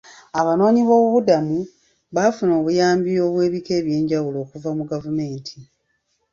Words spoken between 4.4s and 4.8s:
okuva